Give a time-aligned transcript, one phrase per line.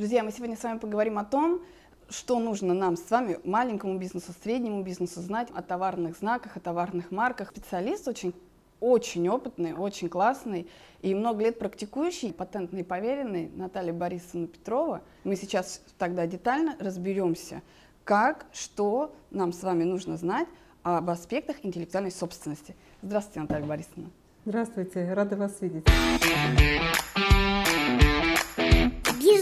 [0.00, 1.60] Друзья, мы сегодня с вами поговорим о том,
[2.08, 7.10] что нужно нам с вами, маленькому бизнесу, среднему бизнесу, знать о товарных знаках, о товарных
[7.10, 7.50] марках.
[7.50, 8.32] Специалист очень
[8.80, 10.70] очень опытный, очень классный
[11.02, 15.02] и много лет практикующий, патентный поверенный Наталья Борисовна Петрова.
[15.24, 17.60] Мы сейчас тогда детально разберемся,
[18.04, 20.48] как, что нам с вами нужно знать
[20.82, 22.74] об аспектах интеллектуальной собственности.
[23.02, 24.08] Здравствуйте, Наталья Борисовна.
[24.46, 25.84] Здравствуйте, рада вас видеть.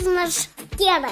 [0.09, 1.09] Бизнес-тема.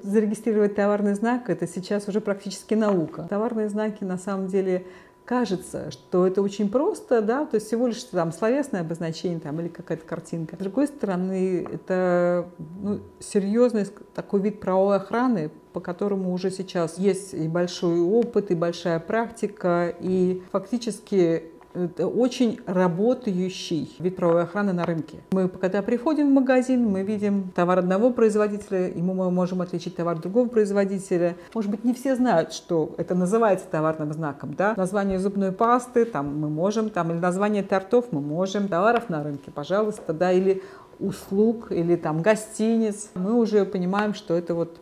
[0.00, 3.26] Зарегистрировать товарный знак– это сейчас уже практически наука.
[3.28, 4.86] Товарные знаки на самом деле
[5.24, 9.68] кажется, что это очень просто, да, то есть всего лишь там словесное обозначение там, или
[9.68, 10.56] какая-то картинка.
[10.56, 12.48] С другой стороны, это
[12.80, 18.54] ну, серьезный такой вид правовой охраны, по которому уже сейчас есть и большой опыт, и
[18.54, 21.52] большая практика, и фактически
[21.84, 25.18] это очень работающий вид правовой охраны на рынке.
[25.30, 30.18] Мы, когда приходим в магазин, мы видим товар одного производителя, ему мы можем отличить товар
[30.18, 31.36] другого производителя.
[31.54, 34.54] Может быть, не все знают, что это называется товарным знаком.
[34.54, 34.74] Да?
[34.76, 39.50] Название зубной пасты там мы можем, там, или название тортов мы можем, товаров на рынке,
[39.50, 40.62] пожалуйста, да, или
[40.98, 43.10] услуг, или там гостиниц.
[43.14, 44.78] Мы уже понимаем, что это вот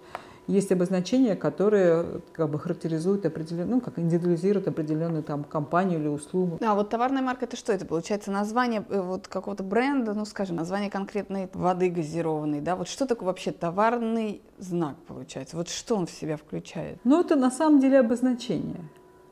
[0.46, 6.58] есть обозначения, которые как бы характеризуют определенную, ну, как индивидуализируют определенную там компанию или услугу.
[6.60, 8.30] А вот товарная марка это что это получается?
[8.30, 12.76] Название э, вот какого-то бренда, ну, скажем, название конкретной воды газированной, да?
[12.76, 15.56] Вот что такое вообще товарный знак получается?
[15.56, 16.98] Вот что он в себя включает?
[17.04, 18.84] Ну, это на самом деле обозначение.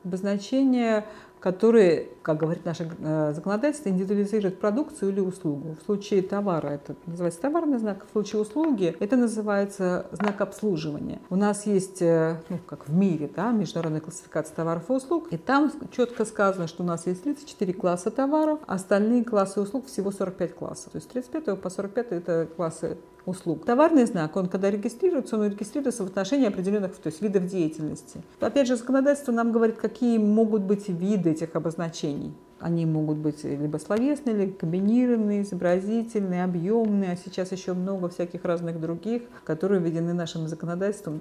[0.03, 1.05] Обозначение
[1.45, 5.77] которые, как говорит наше э, законодательство, индивидуализируют продукцию или услугу.
[5.79, 11.19] В случае товара это называется товарный знак, в случае услуги это называется знак обслуживания.
[11.29, 15.37] У нас есть, э, ну, как в мире, да, международная классификация товаров и услуг, и
[15.37, 20.55] там четко сказано, что у нас есть 34 класса товаров, остальные классы услуг всего 45
[20.55, 20.93] классов.
[20.93, 23.65] То есть 35 по 45 это классы услуг.
[23.65, 28.21] Товарный знак, он когда регистрируется, он регистрируется в отношении определенных то есть, видов деятельности.
[28.39, 32.14] Опять же, законодательство нам говорит, какие могут быть виды этих обозначений.
[32.59, 38.79] Они могут быть либо словесные, либо комбинированные, изобразительные, объемные, а сейчас еще много всяких разных
[38.79, 41.19] других, которые введены нашим законодательством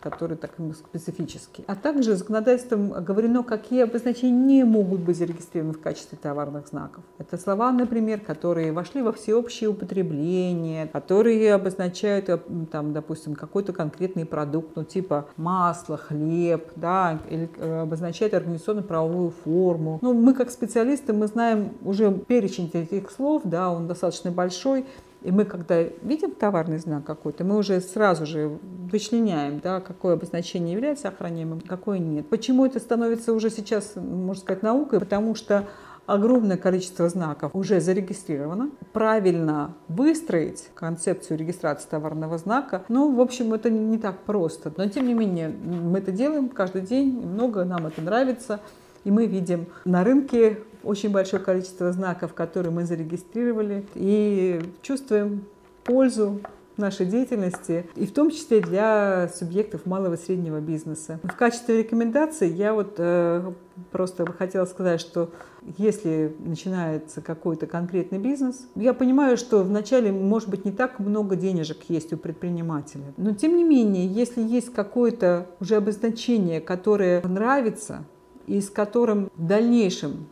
[0.00, 0.52] которые так
[0.84, 1.64] специфические.
[1.66, 7.02] А также законодательством оговорено, какие обозначения не могут быть зарегистрированы в качестве товарных знаков.
[7.18, 12.38] Это слова, например, которые вошли во всеобщее употребление, которые обозначают, э,
[12.70, 19.98] там, допустим, какой-то конкретный продукт, ну типа масло, хлеб, да, или э, обозначают организационно-правовую форму.
[20.02, 24.84] Ну, мы как специалисты, мы знаем уже перечень этих слов, да, он достаточно большой,
[25.26, 28.58] и мы, когда видим товарный знак какой-то, мы уже сразу же
[28.92, 32.28] вычленяем, да, какое обозначение является охраняемым, какое нет.
[32.28, 35.00] Почему это становится уже сейчас, можно сказать, наукой?
[35.00, 35.64] Потому что
[36.06, 38.70] огромное количество знаков уже зарегистрировано.
[38.92, 44.72] Правильно выстроить концепцию регистрации товарного знака, ну, в общем, это не так просто.
[44.76, 48.60] Но, тем не менее, мы это делаем каждый день, много нам это нравится.
[49.02, 55.44] И мы видим на рынке очень большое количество знаков, которые мы зарегистрировали, и чувствуем
[55.84, 56.40] пользу
[56.76, 61.18] нашей деятельности, и в том числе для субъектов малого и среднего бизнеса.
[61.22, 63.52] В качестве рекомендаций я вот э,
[63.90, 65.30] просто хотела сказать, что
[65.78, 71.78] если начинается какой-то конкретный бизнес, я понимаю, что вначале, может быть, не так много денежек
[71.88, 73.14] есть у предпринимателя.
[73.16, 78.04] Но, тем не менее, если есть какое-то уже обозначение, которое нравится,
[78.46, 80.28] и с которым в дальнейшем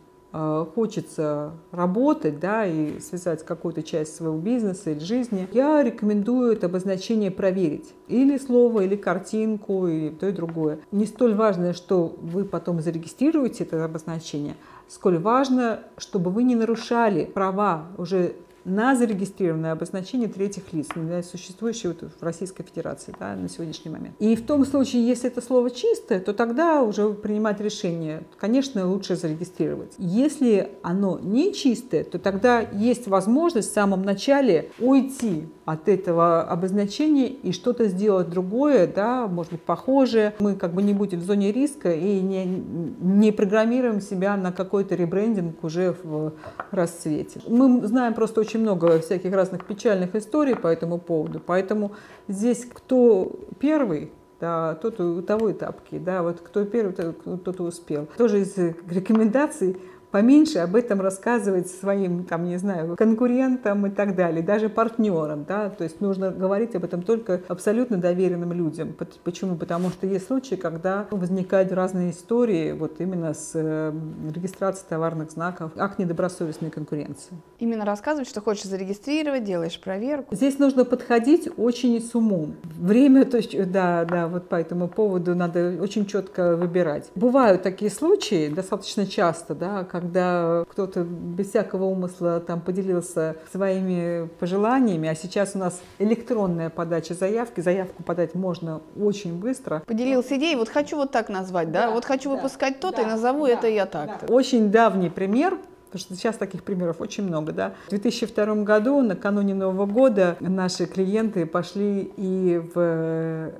[0.74, 7.30] хочется работать да, и связать какую-то часть своего бизнеса или жизни, я рекомендую это обозначение
[7.30, 7.94] проверить.
[8.08, 10.80] Или слово, или картинку, или то и другое.
[10.90, 14.56] Не столь важно, что вы потом зарегистрируете это обозначение,
[14.88, 18.34] сколь важно, чтобы вы не нарушали права уже
[18.64, 20.88] на зарегистрированное обозначение третьих лиц,
[21.30, 24.14] существующее в Российской Федерации да, на сегодняшний момент.
[24.18, 29.16] И в том случае, если это слово чистое, то тогда уже принимать решение, конечно, лучше
[29.16, 29.92] зарегистрировать.
[29.98, 37.28] Если оно не чистое, то тогда есть возможность в самом начале уйти от этого обозначения
[37.28, 40.34] и что-то сделать другое, да, может быть, похожее.
[40.38, 44.94] Мы как бы не будем в зоне риска и не, не программируем себя на какой-то
[44.94, 46.32] ребрендинг уже в
[46.70, 47.40] расцвете.
[47.48, 51.92] Мы знаем просто очень много всяких разных печальных историй по этому поводу, поэтому
[52.28, 54.10] здесь кто первый,
[54.40, 58.06] да, тот у того и тапки, да, вот кто первый, тот, тот и успел.
[58.18, 58.54] Тоже из
[58.90, 59.78] рекомендаций
[60.14, 65.70] поменьше об этом рассказывать своим, там, не знаю, конкурентам и так далее, даже партнерам, да,
[65.70, 68.94] то есть нужно говорить об этом только абсолютно доверенным людям.
[69.24, 69.56] Почему?
[69.56, 73.92] Потому что есть случаи, когда возникают разные истории вот именно с э,
[74.32, 77.36] регистрацией товарных знаков, акт недобросовестной конкуренции.
[77.58, 80.32] Именно рассказывать, что хочешь зарегистрировать, делаешь проверку.
[80.32, 82.54] Здесь нужно подходить очень с умом.
[82.78, 87.10] Время, то есть, да, да, вот по этому поводу надо очень четко выбирать.
[87.16, 95.08] Бывают такие случаи, достаточно часто, да, когда кто-то без всякого умысла там поделился своими пожеланиями,
[95.08, 99.82] а сейчас у нас электронная подача заявки, заявку подать можно очень быстро.
[99.86, 103.02] Поделился идеей, вот хочу вот так назвать, да, да вот хочу да, выпускать то-то да,
[103.02, 104.26] и назову да, это я так-то.
[104.26, 104.32] Да.
[104.32, 107.74] Очень давний пример, потому что сейчас таких примеров очень много, да.
[107.86, 113.52] В 2002 году, накануне Нового года, наши клиенты пошли и в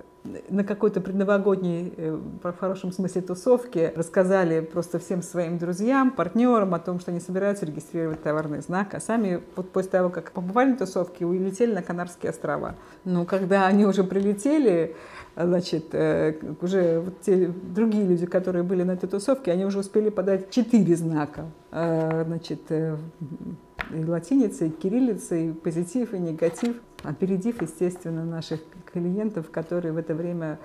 [0.48, 6.78] на какой-то предновогодней, э, в хорошем смысле, тусовке рассказали просто всем своим друзьям, партнерам о
[6.78, 10.76] том, что они собираются регистрировать товарный знак, а сами вот после того, как побывали на
[10.78, 12.76] тусовке, улетели на Канарские острова.
[13.04, 14.96] Но когда они уже прилетели,
[15.36, 20.08] значит, э, уже вот те другие люди, которые были на этой тусовке, они уже успели
[20.08, 21.44] подать четыре знака.
[21.70, 28.60] Э, значит, и латиницей, и кириллицей, и позитив, и негатив, опередив, естественно, наших
[28.92, 30.58] клиентов, которые в это время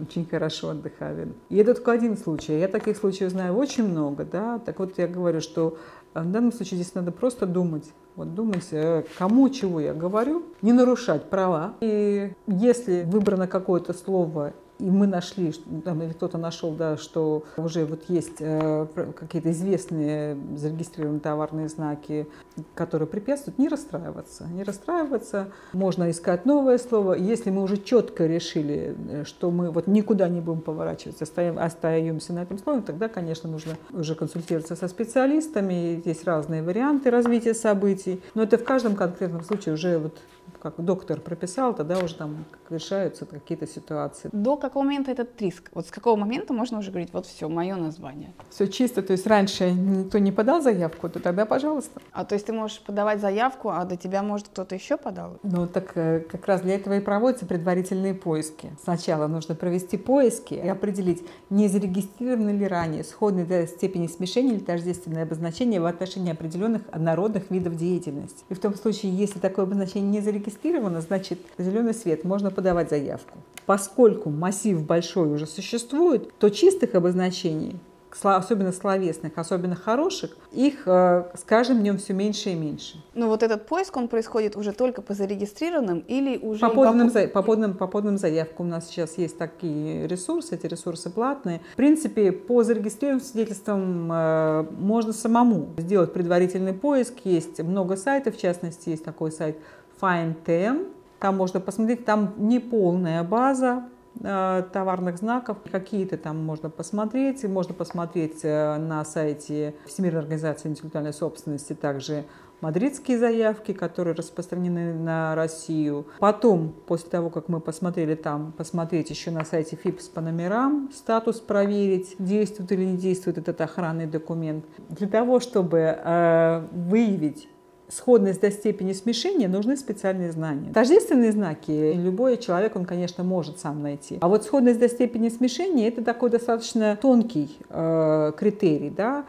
[0.00, 1.32] очень хорошо отдыхали.
[1.48, 2.58] И это только один случай.
[2.58, 4.24] Я таких случаев знаю очень много.
[4.24, 4.58] Да?
[4.58, 5.78] Так вот, я говорю, что
[6.14, 7.90] в данном случае здесь надо просто думать.
[8.16, 11.74] Вот думать, э, кому чего я говорю, не нарушать права.
[11.80, 14.52] И если выбрано какое-то слово
[14.84, 15.50] и мы нашли,
[15.82, 18.86] там, или кто-то нашел, да, что уже вот есть э,
[19.18, 22.28] какие-то известные зарегистрированные товарные знаки,
[22.74, 24.46] которые препятствуют, не расстраиваться.
[24.48, 27.14] Не расстраиваться, можно искать новое слово.
[27.14, 32.34] Если мы уже четко решили, э, что мы вот никуда не будем поворачиваться, остаем, остаемся
[32.34, 36.02] на этом слове, тогда, конечно, нужно уже консультироваться со специалистами.
[36.04, 38.20] Есть разные варианты развития событий.
[38.34, 40.18] Но это в каждом конкретном случае уже вот
[40.60, 44.30] как доктор прописал, тогда уже там решаются какие-то ситуации.
[44.32, 45.70] До какого момента этот риск?
[45.74, 48.32] Вот с какого момента можно уже говорить, вот все, мое название?
[48.50, 52.00] Все чисто, то есть раньше никто не подал заявку, то тогда пожалуйста.
[52.12, 55.38] А то есть ты можешь подавать заявку, а до тебя, может, кто-то еще подал?
[55.42, 58.72] Ну, так э, как раз для этого и проводятся предварительные поиски.
[58.82, 64.60] Сначала нужно провести поиски и определить, не зарегистрированы ли ранее сходные до степени смешения или
[64.60, 68.44] тождественное обозначение в отношении определенных однородных видов деятельности.
[68.48, 72.90] И в том случае, если такое обозначение не зарегистрировано, зарегистрировано, значит, зеленый свет, можно подавать
[72.90, 73.38] заявку.
[73.66, 77.78] Поскольку массив большой уже существует, то чистых обозначений
[78.22, 83.02] особенно словесных, особенно хороших, их э, с каждым днем все меньше и меньше.
[83.14, 86.60] Но вот этот поиск, он происходит уже только по зарегистрированным или уже...
[86.60, 87.26] По поданным, по...
[87.26, 91.60] По, поданным, по поданным заявкам у нас сейчас есть такие ресурсы, эти ресурсы платные.
[91.72, 97.14] В принципе, по зарегистрированным свидетельствам э, можно самому сделать предварительный поиск.
[97.24, 99.58] Есть много сайтов, в частности, есть такой сайт
[100.00, 100.92] FineTem.
[101.20, 103.84] Там можно посмотреть, там не полная база
[104.20, 105.58] э, товарных знаков.
[105.70, 107.44] Какие-то там можно посмотреть.
[107.44, 112.24] Можно посмотреть э, на сайте Всемирной организации интеллектуальной собственности также
[112.64, 116.06] мадридские заявки, которые распространены на Россию.
[116.18, 121.40] Потом, после того, как мы посмотрели там, посмотреть еще на сайте ФИПС по номерам, статус
[121.40, 124.64] проверить, действует или не действует этот охранный документ.
[124.88, 127.48] Для того, чтобы э, выявить
[127.88, 130.72] сходность до степени смешения, нужны специальные знания.
[130.72, 134.18] Тождественные знаки любой человек, он, конечно, может сам найти.
[134.20, 139.24] А вот сходность до степени смешения– это такой достаточно тонкий э, критерий, да,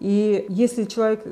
[0.00, 1.22] и если человек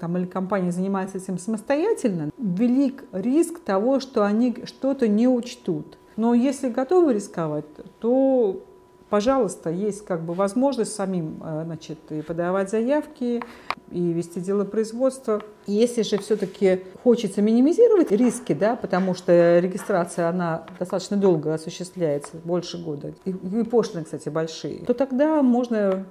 [0.00, 5.96] там, или компания занимается этим самостоятельно, велик риск того, что они что-то не учтут.
[6.16, 7.64] Но если готовы рисковать,
[8.00, 8.64] то
[9.10, 13.42] пожалуйста, есть как бы возможность самим э, значит, и подавать заявки,
[13.90, 15.42] и вести дело производства.
[15.66, 22.82] Если же все-таки хочется минимизировать риски, да, потому что регистрация, она достаточно долго осуществляется, больше
[22.82, 26.06] года, и, и пошлины, кстати, большие, то тогда можно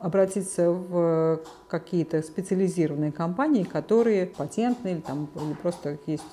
[0.00, 6.24] обратиться в какие-то специализированные компании, которые патентные или, там, или просто есть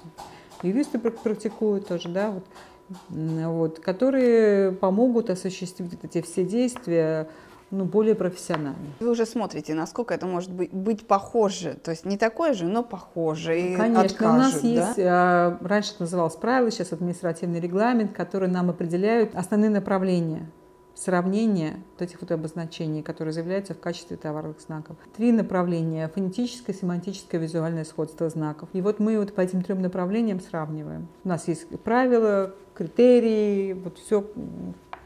[0.64, 2.44] юристы практикуют тоже, да, вот,
[3.10, 7.30] вот, которые помогут осуществить эти все действия
[7.72, 8.78] ну, более профессионально.
[9.00, 12.84] Вы уже смотрите, насколько это может быть, быть похоже, то есть не такое же, но
[12.84, 13.60] похоже.
[13.60, 14.68] И Конечно, откажут, у нас да?
[14.68, 20.50] есть, а, раньше это называлось правило, сейчас административный регламент, который нам определяют основные направления
[21.00, 24.98] сравнения вот этих вот обозначений, которые заявляются в качестве товарных знаков.
[25.16, 28.70] Три направления– фонетическое, семантическое, визуальное сходство знаков.
[28.74, 31.08] И вот мы вот по этим трем направлениям сравниваем.
[31.24, 34.26] У нас есть правила, критерии, вот все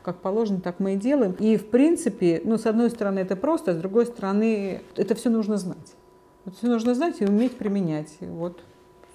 [0.01, 1.33] как положено, так мы и делаем.
[1.39, 5.29] И, в принципе, ну, с одной стороны, это просто, а с другой стороны, это все
[5.29, 5.95] нужно знать.
[6.45, 8.17] Это все нужно знать и уметь применять.
[8.19, 8.59] Вот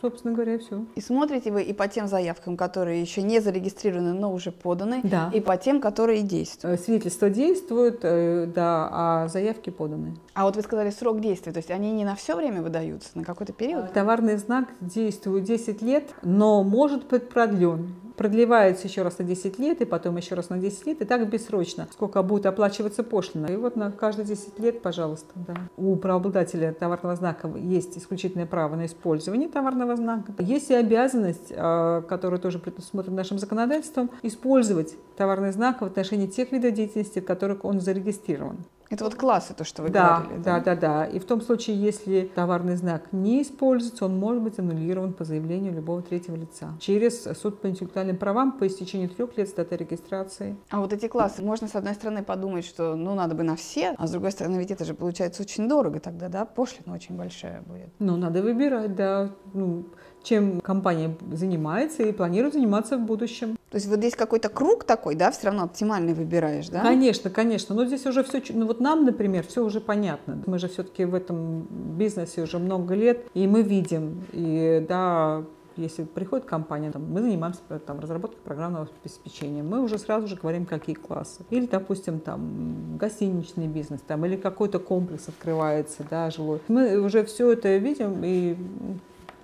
[0.00, 0.84] собственно говоря, все.
[0.94, 5.30] И смотрите вы и по тем заявкам, которые еще не зарегистрированы, но уже поданы, да.
[5.34, 6.80] и по тем, которые действуют.
[6.80, 10.16] Э, свидетельства действуют, э, да, а заявки поданы.
[10.34, 13.24] А вот вы сказали срок действия, то есть они не на все время выдаются, на
[13.24, 13.92] какой-то период?
[13.92, 19.80] Товарный знак действует 10 лет, но может быть продлен продлевается еще раз на 10 лет,
[19.80, 23.46] и потом еще раз на 10 лет, и так бессрочно, сколько будет оплачиваться пошлина.
[23.46, 25.54] И вот на каждые 10 лет, пожалуйста, да.
[25.76, 30.34] У правообладателя товарного знака есть исключительное право на использование товарного знака.
[30.40, 36.50] Есть и обязанность, а, которая тоже предусмотрена нашим законодательством, использовать товарный знак в отношении тех
[36.52, 38.58] видов деятельности, в которых он зарегистрирован.
[38.90, 40.42] Это вот классы, то, что вы да, говорили.
[40.42, 41.06] Да, да, да, да.
[41.06, 45.74] И в том случае, если товарный знак не используется, он может быть аннулирован по заявлению
[45.74, 50.56] любого третьего лица через суд по интеллектуальным правам по истечению трех лет с даты регистрации.
[50.70, 53.94] А вот эти классы, можно с одной стороны подумать, что ну надо бы на все,
[53.98, 57.62] а с другой стороны, ведь это же получается очень дорого тогда, да, пошлина очень большая
[57.62, 57.90] будет.
[57.98, 59.30] Ну, надо выбирать, да.
[59.52, 59.86] Ну,
[60.22, 63.56] чем компания занимается и планирует заниматься в будущем.
[63.70, 66.82] То есть вот здесь какой-то круг такой, да, все равно оптимальный выбираешь, да?
[66.82, 67.74] Конечно, конечно.
[67.74, 70.42] Но здесь уже все, ну вот нам, например, все уже понятно.
[70.46, 71.66] Мы же все-таки в этом
[71.98, 75.44] бизнесе уже много лет, и мы видим, и да,
[75.78, 80.66] если приходит компания, там, мы занимаемся там, разработкой программного обеспечения, мы уже сразу же говорим,
[80.66, 81.44] какие классы.
[81.50, 86.60] Или, допустим, там, гостиничный бизнес, там, или какой-то комплекс открывается, да, жилой.
[86.68, 88.56] Мы уже все это видим и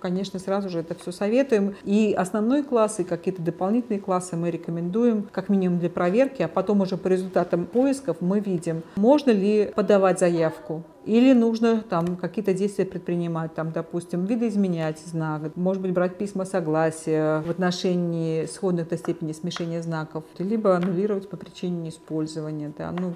[0.05, 1.73] конечно, сразу же это все советуем.
[1.83, 6.81] И основной класс, и какие-то дополнительные классы мы рекомендуем, как минимум для проверки, а потом
[6.81, 12.85] уже по результатам поисков мы видим, можно ли подавать заявку, или нужно там какие-то действия
[12.85, 19.31] предпринимать, там, допустим, видоизменять знак, может быть, брать письма согласия в отношении сходных до степени
[19.31, 22.71] смешения знаков, либо аннулировать по причине неиспользования.
[22.77, 22.91] Да.
[22.91, 23.15] Ну,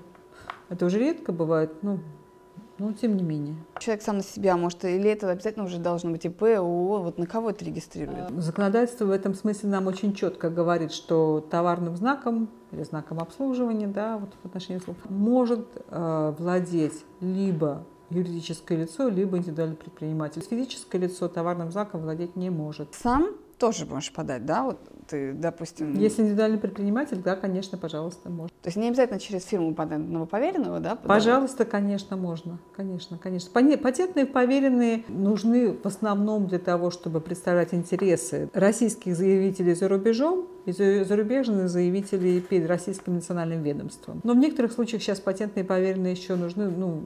[0.69, 2.00] это уже редко бывает, ну,
[2.79, 3.55] но тем не менее.
[3.79, 7.27] Человек сам на себя может, или это обязательно уже должно быть ИП, ООО, вот на
[7.27, 8.29] кого это регистрирует?
[8.38, 14.17] Законодательство в этом смысле нам очень четко говорит, что товарным знаком или знаком обслуживания, да,
[14.17, 20.41] вот в отношении слов, может э, владеть либо юридическое лицо, либо индивидуальный предприниматель.
[20.41, 22.93] Физическое лицо товарным знаком владеть не может.
[22.95, 24.63] Сам тоже можешь подать, да?
[24.63, 25.94] Вот ты, допустим...
[25.94, 28.56] Если индивидуальный предприниматель, да, конечно, пожалуйста, можно.
[28.62, 30.96] То есть не обязательно через фирму патентного поверенного, да?
[30.96, 31.08] Подавать?
[31.08, 32.60] Пожалуйста, конечно, можно.
[32.75, 33.51] Конечно, конечно.
[33.51, 40.72] Патентные поверенные нужны в основном для того, чтобы представлять интересы российских заявителей за рубежом и
[40.72, 44.22] зарубежных заявителей перед российским национальным ведомством.
[44.24, 47.04] Но в некоторых случаях сейчас патентные поверенные еще нужны, ну,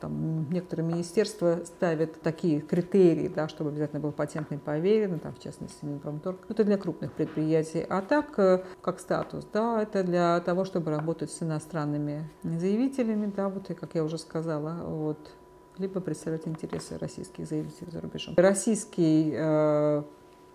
[0.00, 5.84] там, некоторые министерства ставят такие критерии, да, чтобы обязательно был патентный поверенный, там, в частности,
[5.84, 6.38] Минпромторг.
[6.48, 7.84] Это для крупных предприятий.
[7.88, 13.48] А так, э, как статус, да, это для того, чтобы работать с иностранными заявителями, да,
[13.48, 15.18] вот, и, как я уже сказала, вот,
[15.78, 18.34] либо представлять интересы российских заявителей за рубежом.
[18.36, 20.02] Российский э,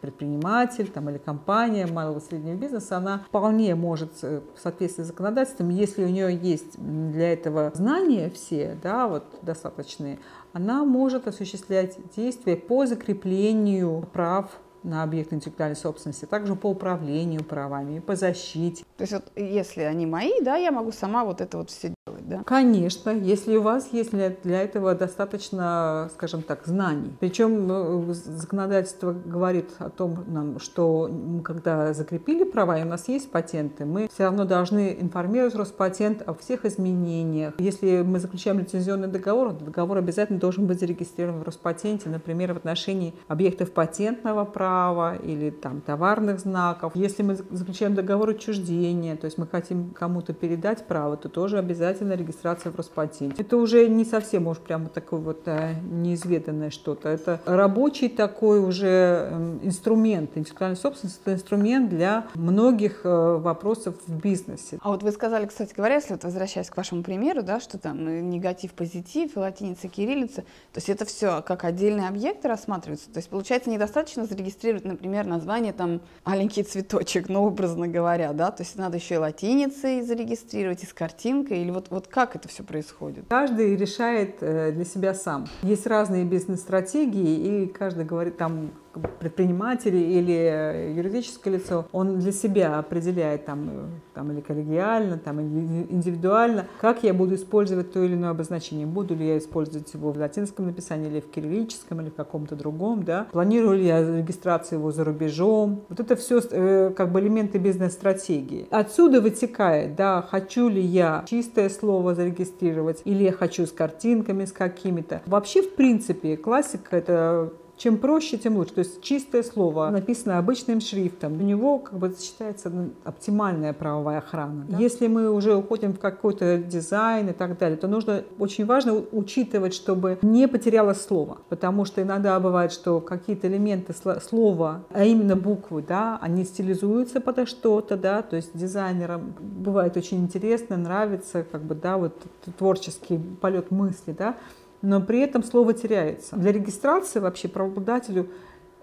[0.02, 5.08] предприниматель там, или компания малого и среднего бизнеса, она вполне может э, в соответствии с
[5.08, 10.20] законодательством, если у нее есть для этого знания все, да, вот достаточные,
[10.54, 14.52] она может осуществлять действия по закреплению прав
[14.84, 18.84] на объект интеллектуальной собственности, также по управлению правами, по защите.
[19.02, 22.28] То есть вот если они мои, да, я могу сама вот это вот все делать,
[22.28, 22.44] да?
[22.46, 27.12] Конечно, если у вас есть для, этого достаточно, скажем так, знаний.
[27.20, 31.10] Причем э, законодательство говорит о том, нам, что
[31.44, 36.36] когда закрепили права, и у нас есть патенты, мы все равно должны информировать Роспатент о
[36.36, 37.56] всех изменениях.
[37.58, 43.16] Если мы заключаем лицензионный договор, договор обязательно должен быть зарегистрирован в Роспатенте, например, в отношении
[43.28, 46.92] объектов патентного права или там товарных знаков.
[46.96, 52.14] Если мы заключаем договор отчуждения, то есть мы хотим кому-то передать право, то тоже обязательно
[52.14, 53.42] регистрация в Роспатенте.
[53.42, 57.10] Это уже не совсем уж прямо такое вот а, неизведанное что-то.
[57.10, 60.32] Это рабочий такой уже эм, инструмент.
[60.36, 64.78] Интеллектуальная собственность– это инструмент для многих э, вопросов в бизнесе.
[64.82, 68.08] А вот вы сказали, кстати говоря, если вот возвращаясь к вашему примеру, да, что там
[68.08, 73.12] э, негатив, позитив, латиница, кириллица, то есть это все как отдельные объекты рассматриваются.
[73.12, 78.52] То есть получается недостаточно зарегистрировать регистрировать, например, название там «аленький цветочек», ну, образно говоря, да,
[78.52, 82.48] то есть надо еще и латиницей зарегистрировать, и с картинкой, или вот, вот как это
[82.48, 83.26] все происходит?
[83.30, 85.48] Каждый решает э, для себя сам.
[85.64, 88.72] Есть разные бизнес-стратегии, и каждый говорит там
[89.20, 93.70] предприниматель или юридическое лицо, он для себя определяет там,
[94.14, 98.86] там или коллегиально, там, индивидуально, как я буду использовать то или иное обозначение.
[98.86, 103.04] Буду ли я использовать его в латинском написании или в кириллическом или в каком-то другом,
[103.04, 103.28] да?
[103.32, 105.82] Планирую ли я регистрацию его за рубежом?
[105.90, 108.68] Вот это все э, как бы элементы бизнес-стратегии.
[108.72, 114.52] Отсюда вытекает, да, хочу ли я чистое слово зарегистрировать или я хочу с картинками, с
[114.52, 115.22] какими-то.
[115.26, 118.74] Вообще, в принципе, классика это чем проще, тем лучше.
[118.76, 124.20] То есть чистое слово, написано обычным шрифтом, у него как бы считается ну, оптимальная правовая
[124.20, 124.66] охрана.
[124.70, 124.78] Да?
[124.78, 129.74] Если мы уже уходим в какой-то дизайн и так далее, то нужно, очень важно учитывать,
[129.74, 131.40] чтобы не потерялось слово.
[131.50, 137.48] Потому что иногда бывает, что какие-то элементы слова, а именно буквы, да, они стилизуются под
[137.50, 142.22] что-то, да, то есть дизайнерам бывает очень интересно, нравится, как бы, да, вот
[142.60, 144.36] творческий полет мысли, да,
[144.82, 146.36] но при этом слово теряется.
[146.36, 148.28] Для регистрации вообще правообладателю,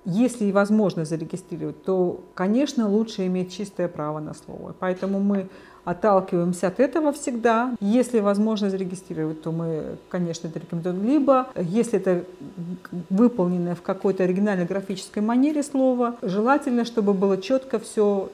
[0.04, 4.74] если и возможно зарегистрировать, то, конечно, лучше иметь чистое право на слово.
[4.78, 5.48] Поэтому мы
[5.84, 7.74] отталкиваемся от этого всегда.
[7.80, 11.04] Если возможно зарегистрировать, то мы, конечно, это рекомендуем.
[11.04, 12.24] Либо, если это
[13.08, 18.30] выполнено в какой-то оригинальной графической манере слова, желательно, чтобы было четко все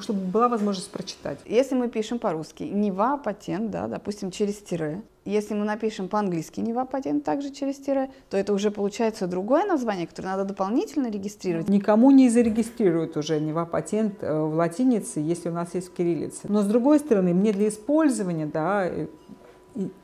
[0.00, 1.38] чтобы была возможность прочитать.
[1.44, 6.84] Если мы пишем по-русски Нева, патент, да, допустим, через тире, если мы напишем по-английски Нева
[6.84, 11.68] патент также через тире, то это уже получается другое название, которое надо дополнительно регистрировать.
[11.68, 16.42] Никому не зарегистрируют уже Нева патент э, в латинице, если у нас есть в кириллице.
[16.48, 18.88] Но с другой стороны, мне для использования, да,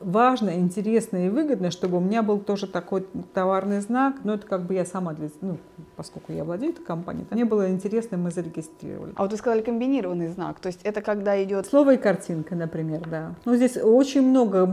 [0.00, 4.62] важно, интересно и выгодно, чтобы у меня был тоже такой товарный знак, но это как
[4.62, 5.58] бы я сама, для, ну,
[5.96, 9.12] поскольку я владею этой компанией, мне было интересно, мы зарегистрировали.
[9.16, 11.66] А вот вы сказали комбинированный знак, то есть это когда идет...
[11.66, 13.34] Слово и картинка, например, да.
[13.44, 14.68] Ну, здесь очень много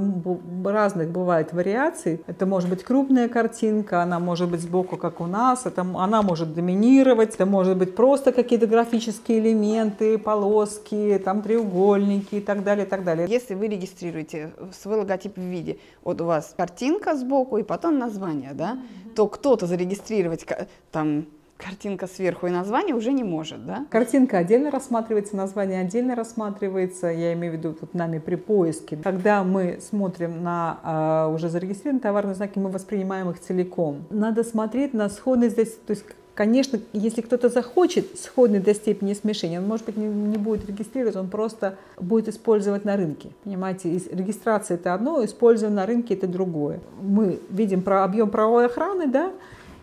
[0.65, 2.22] разных бывает вариаций.
[2.27, 6.53] Это может быть крупная картинка, она может быть сбоку, как у нас, это, она может
[6.53, 12.89] доминировать, это может быть просто какие-то графические элементы, полоски, там треугольники и так далее, и
[12.89, 13.27] так далее.
[13.27, 18.53] Если вы регистрируете свой логотип в виде, вот у вас картинка сбоку и потом название,
[18.53, 19.13] да, mm-hmm.
[19.15, 20.46] то кто-то зарегистрировать
[20.91, 21.25] там
[21.60, 23.86] картинка сверху и название уже не может, да?
[23.89, 28.98] Картинка отдельно рассматривается, название отдельно рассматривается, я имею в виду вот нами при поиске.
[28.98, 34.05] Когда мы смотрим на э, уже зарегистрированные товарные знаки, мы воспринимаем их целиком.
[34.10, 36.05] Надо смотреть на сходность здесь, то есть
[36.39, 41.17] Конечно, если кто-то захочет сходный до степени смешения, он, может быть, не, не будет регистрировать,
[41.17, 43.31] он просто будет использовать на рынке.
[43.43, 46.79] Понимаете, регистрация это одно, использование на рынке это другое.
[47.01, 49.34] Мы видим про объем правовой охраны, да,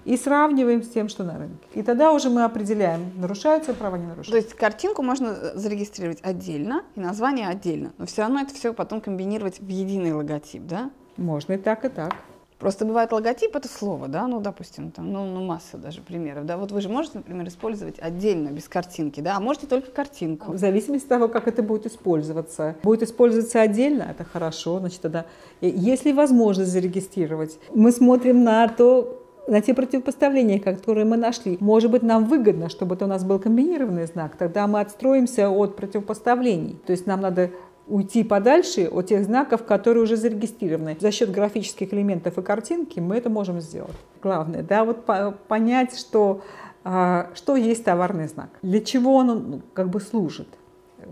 [0.06, 1.68] и сравниваем с тем, что на рынке.
[1.74, 4.30] И тогда уже мы определяем, нарушаются права, не нарушаются.
[4.30, 8.72] То есть картинку можно э, зарегистрировать отдельно и название отдельно, но все равно это все
[8.72, 10.90] потом комбинировать в единый логотип, да?
[11.18, 12.14] Можно и так, и так.
[12.58, 16.56] Просто бывает логотип это слово, да, ну, допустим, там, ну, ну, масса даже примеров, да,
[16.56, 20.52] вот вы же можете, например, использовать отдельно, без картинки, да, а можете только картинку.
[20.52, 22.76] В зависимости от того, как это будет использоваться.
[22.82, 25.26] Будет использоваться отдельно, это хорошо, значит, тогда,
[25.60, 31.56] если возможность зарегистрировать, мы смотрим на то, на те противопоставления, которые мы нашли.
[31.60, 35.76] Может быть, нам выгодно, чтобы это у нас был комбинированный знак, тогда мы отстроимся от
[35.76, 36.76] противопоставлений.
[36.86, 37.50] То есть нам надо
[37.86, 40.96] уйти подальше от тех знаков, которые уже зарегистрированы.
[41.00, 43.96] За счет графических элементов и картинки мы это можем сделать.
[44.22, 45.04] Главное, да, вот
[45.48, 46.42] понять, что,
[46.84, 50.48] а, что есть товарный знак, для чего он ну, как бы служит,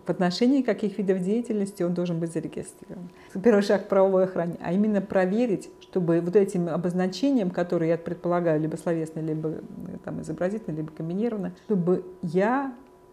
[0.06, 3.10] в отношении каких видов деятельности он должен быть зарегистрирован.
[3.42, 8.76] Первый шаг правовой охране, а именно проверить, чтобы вот этим обозначением, которые я предполагаю, либо
[8.76, 9.60] словесное, либо э,
[10.04, 12.72] там, изобразительное, либо комбинированное, чтобы я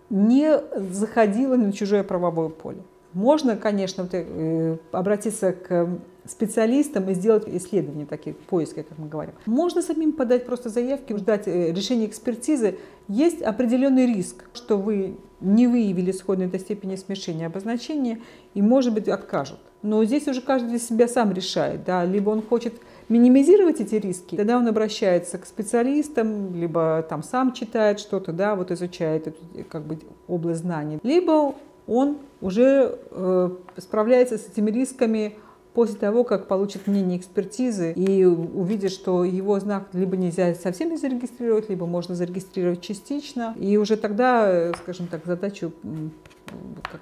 [0.09, 2.81] не заходила на чужое правовое поле.
[3.13, 5.87] Можно, конечно, э, обратиться к
[6.25, 9.33] специалистам и сделать исследования такие, поиски, как мы говорим.
[9.45, 12.77] Можно самим подать просто заявки, ждать э, решения экспертизы.
[13.07, 18.19] Есть определенный риск, что вы не выявили сходной до степени смешения обозначения
[18.53, 19.59] и, может быть, откажут.
[19.81, 21.83] Но здесь уже каждый для себя сам решает.
[21.83, 22.05] Да?
[22.05, 22.75] Либо он хочет
[23.09, 28.71] минимизировать эти риски, тогда он обращается к специалистам, либо там сам читает что-то, да, вот
[28.71, 31.55] изучает эту как бы, область знаний, либо
[31.91, 35.35] он уже э, справляется с этими рисками
[35.73, 40.97] после того, как получит мнение экспертизы и увидит, что его знак либо нельзя совсем не
[40.97, 43.55] зарегистрировать, либо можно зарегистрировать частично.
[43.59, 45.73] И уже тогда, скажем так, задачу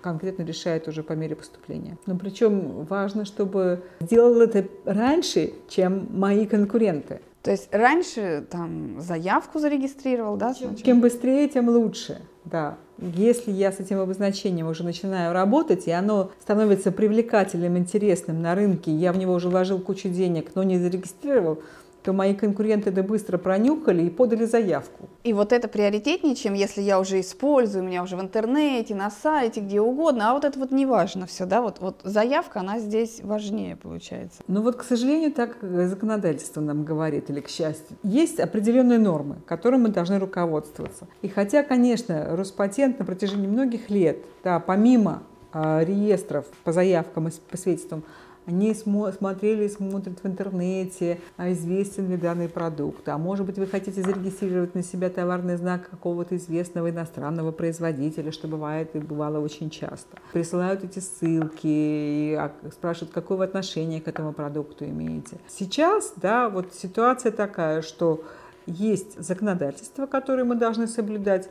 [0.01, 1.97] конкретно решает уже по мере поступления.
[2.05, 7.21] Но причем важно, чтобы сделал это раньше, чем мои конкуренты.
[7.41, 10.53] То есть раньше там заявку зарегистрировал, да?
[10.53, 12.77] Чем, чем быстрее, тем лучше, да.
[13.01, 18.91] Если я с этим обозначением уже начинаю работать, и оно становится привлекательным, интересным на рынке,
[18.91, 21.59] я в него уже вложил кучу денег, но не зарегистрировал,
[22.03, 25.09] то мои конкуренты это быстро пронюхали и подали заявку.
[25.23, 29.11] И вот это приоритетнее, чем если я уже использую, у меня уже в интернете, на
[29.11, 32.79] сайте, где угодно, а вот это вот не важно все, да, вот, вот заявка, она
[32.79, 34.41] здесь важнее получается.
[34.47, 37.97] Ну вот, к сожалению, так законодательство нам говорит, или к счастью.
[38.03, 41.07] Есть определенные нормы, которыми мы должны руководствоваться.
[41.21, 47.31] И хотя, конечно, Роспатент на протяжении многих лет, да, помимо э, реестров по заявкам и
[47.49, 48.03] по свидетельствам
[48.49, 53.07] они смотрели и смотрят в интернете, а известен ли данный продукт.
[53.07, 58.47] А может быть, вы хотите зарегистрировать на себя товарный знак какого-то известного иностранного производителя, что
[58.47, 60.17] бывает и бывало очень часто.
[60.33, 65.37] Присылают эти ссылки и а, спрашивают, какое вы отношение к этому продукту имеете.
[65.47, 68.23] Сейчас, да, вот ситуация такая, что
[68.65, 71.49] есть законодательство, которое мы должны соблюдать,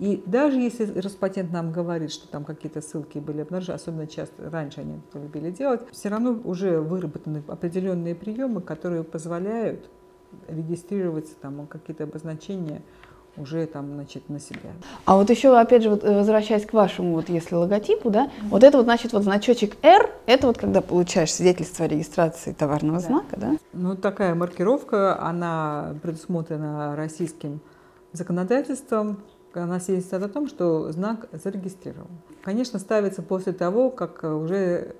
[0.00, 4.80] и даже если Роспатент нам говорит, что там какие-то ссылки были обнаружены, особенно часто раньше
[4.80, 9.90] они это любили делать, все равно уже выработаны определенные приемы, которые позволяют
[10.48, 12.80] регистрировать там какие-то обозначения
[13.36, 14.70] уже там, значит, на себя.
[15.04, 18.48] А вот еще, опять же, вот, э, возвращаясь к вашему, вот если логотипу, да, mm-hmm.
[18.48, 23.00] вот это вот, значит, вот значочек R, это вот когда получаешь свидетельство о регистрации товарного
[23.00, 23.06] да.
[23.06, 23.56] знака, да?
[23.72, 27.60] Ну, такая маркировка, она предусмотрена российским
[28.12, 29.22] законодательством,
[29.54, 32.08] она свидетельствует о том, что знак зарегистрирован.
[32.42, 34.96] Конечно, ставится после того, как уже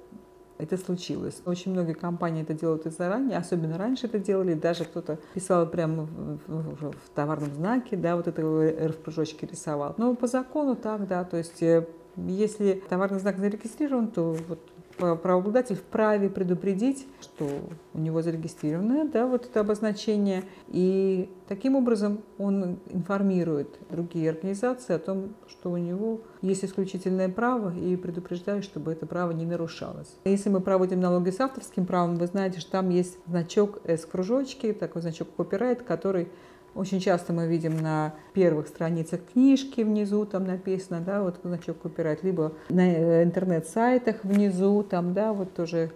[0.60, 1.40] это случилось.
[1.46, 6.04] Очень многие компании это делают и заранее, особенно раньше это делали, даже кто-то писал прямо
[6.04, 9.94] в, в, в товарном знаке, да, вот это в кружочке рисовал.
[9.96, 11.86] Но по закону так, да, то есть э,
[12.16, 14.60] если товарный знак зарегистрирован, то вот
[15.00, 17.48] правообладатель вправе предупредить, что
[17.94, 24.98] у него зарегистрировано да, вот это обозначение, и таким образом он информирует другие организации о
[24.98, 30.14] том, что у него есть исключительное право, и предупреждает, чтобы это право не нарушалось.
[30.24, 35.02] Если мы проводим налоги с авторским правом, вы знаете, что там есть значок S-кружочки, такой
[35.02, 36.28] значок копирайт, который
[36.74, 42.22] очень часто мы видим на первых страницах книжки внизу там написано, да, вот значок копирайт,
[42.22, 45.90] либо на э, интернет-сайтах внизу там, да, вот тоже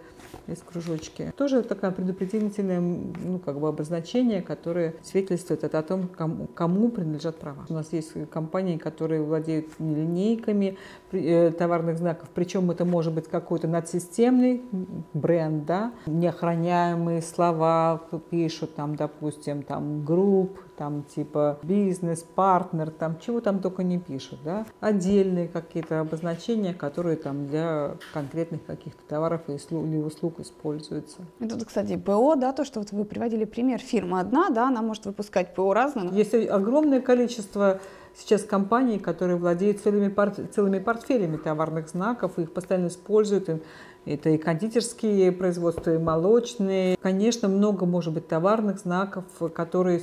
[0.47, 1.33] из кружочки.
[1.37, 7.65] Тоже такое предупредительное ну, как бы обозначение, которое свидетельствует о том, кому, кому принадлежат права.
[7.69, 10.77] У нас есть компании, которые владеют линейками
[11.11, 14.61] э, товарных знаков, причем это может быть какой-то надсистемный
[15.13, 23.41] бренд, да, неохраняемые слова пишут, там, допустим, там, групп, там типа бизнес, партнер, там чего
[23.41, 29.97] там только не пишут, да, отдельные какие-то обозначения, которые там для конкретных каких-то товаров или
[29.97, 31.17] услуг используются.
[31.39, 35.05] Это, кстати, ПО, да, то, что вот вы приводили пример, фирма одна, да, она может
[35.05, 36.09] выпускать ПО разные.
[36.11, 37.79] Есть огромное количество
[38.15, 43.49] сейчас компаний, которые владеют целыми, порт, целыми портфелями товарных знаков, их постоянно используют,
[44.05, 46.97] это и кондитерские производства, и молочные.
[47.01, 50.01] Конечно, много может быть товарных знаков, которые,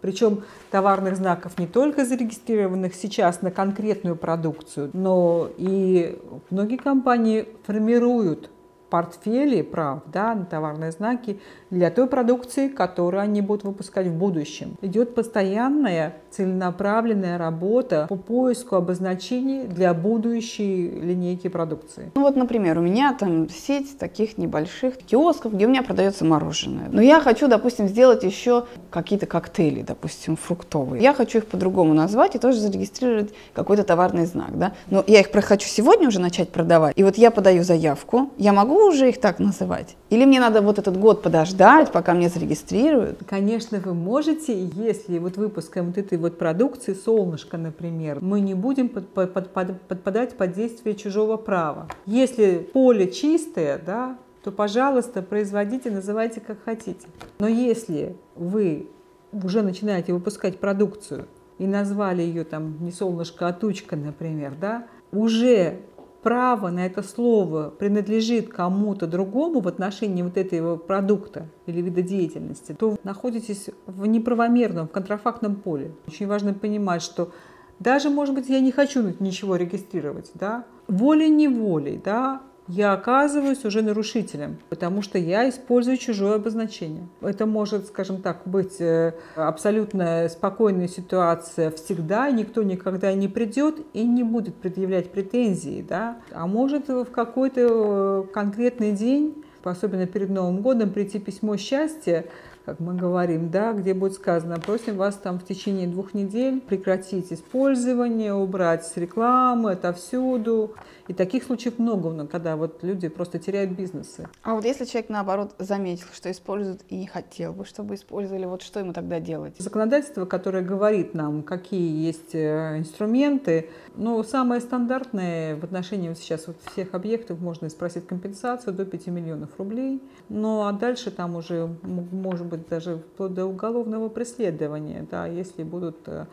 [0.00, 6.18] причем товарных знаков не только зарегистрированных сейчас на конкретную продукцию, но и
[6.50, 8.50] многие компании формируют
[8.90, 11.38] портфели прав да, на товарные знаки
[11.70, 14.76] для той продукции, которую они будут выпускать в будущем.
[14.82, 22.10] Идет постоянная целенаправленная работа по поиску обозначений для будущей линейки продукции.
[22.14, 26.88] Ну вот, например, у меня там сеть таких небольших киосков, где у меня продается мороженое.
[26.90, 31.02] Но я хочу, допустим, сделать еще какие-то коктейли, допустим, фруктовые.
[31.02, 34.58] Я хочу их по-другому назвать и тоже зарегистрировать какой-то товарный знак.
[34.58, 34.72] Да?
[34.90, 36.98] Но я их хочу сегодня уже начать продавать.
[36.98, 38.30] И вот я подаю заявку.
[38.36, 39.96] Я могу уже их так называть?
[40.10, 43.20] Или мне надо вот этот год подождать, пока мне зарегистрируют?
[43.26, 48.88] Конечно, вы можете, если вот выпуском вот этой вот продукции «Солнышко», например, мы не будем
[48.88, 51.88] под, под, под, подпадать под действие чужого права.
[52.06, 57.06] Если поле чистое, да, то, пожалуйста, производите, называйте как хотите.
[57.38, 58.88] Но если вы
[59.32, 61.26] уже начинаете выпускать продукцию
[61.58, 65.80] и назвали ее там не солнышко, а тучка, например, да, уже
[66.22, 72.74] право на это слово принадлежит кому-то другому в отношении вот этого продукта или вида деятельности,
[72.78, 75.92] то вы находитесь в неправомерном, в контрафактном поле.
[76.06, 77.32] Очень важно понимать, что
[77.78, 84.58] даже, может быть, я не хочу ничего регистрировать, да, волей-неволей, да, я оказываюсь уже нарушителем,
[84.68, 87.08] потому что я использую чужое обозначение.
[87.20, 94.04] Это может, скажем так, быть э, абсолютно спокойная ситуация всегда, никто никогда не придет и
[94.04, 96.18] не будет предъявлять претензии, да?
[96.32, 102.24] а может в какой-то э, конкретный день особенно перед Новым годом, прийти письмо счастья,
[102.64, 107.32] как мы говорим, да, где будет сказано, просим вас там в течение двух недель прекратить
[107.32, 110.74] использование, убрать с рекламы, отовсюду.
[111.08, 114.28] И таких случаев много, когда вот люди просто теряют бизнесы.
[114.44, 118.62] А вот если человек, наоборот, заметил, что использует и не хотел бы, чтобы использовали, вот
[118.62, 119.56] что ему тогда делать?
[119.58, 126.46] Законодательство, которое говорит нам, какие есть э, инструменты, ну, самое стандартное в отношении вот сейчас
[126.46, 130.00] вот всех объектов можно спросить компенсацию до 5 миллионов рублей.
[130.28, 135.96] Ну, а дальше там уже может быть даже вплоть до уголовного преследования, да, если будут
[136.06, 136.26] э,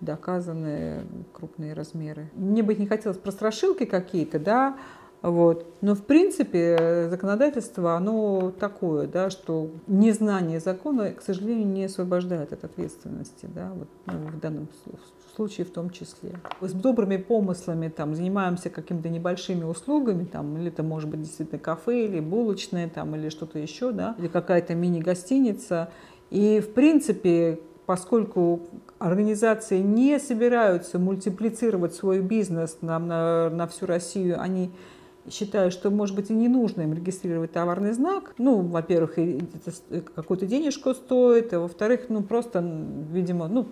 [0.00, 2.30] доказаны крупные размеры.
[2.34, 4.78] Мне бы не хотелось про страшилки какие-то, да,
[5.24, 5.66] вот.
[5.80, 12.62] Но в принципе законодательство, оно такое, да, что незнание закона, к сожалению, не освобождает от
[12.62, 14.68] ответственности, да, вот, ну, в данном
[15.34, 16.32] случае в том числе.
[16.60, 22.04] С добрыми помыслами там, занимаемся какими-то небольшими услугами, там, или это может быть действительно кафе,
[22.04, 25.88] или булочное, там, или что-то еще, да, или какая-то мини-гостиница.
[26.28, 28.60] И в принципе, поскольку
[28.98, 34.70] организации не собираются мультиплицировать свой бизнес на, на, на всю Россию, они
[35.30, 38.34] считают, что, может быть, и не нужно им регистрировать товарный знак.
[38.38, 42.60] Ну, во-первых, это какую-то денежку стоит, а во-вторых, ну, просто,
[43.10, 43.66] видимо, ну,